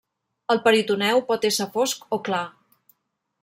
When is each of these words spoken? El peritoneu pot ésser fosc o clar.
El 0.53 0.61
peritoneu 0.67 1.21
pot 1.29 1.47
ésser 1.51 1.69
fosc 1.77 2.11
o 2.17 2.21
clar. 2.31 2.43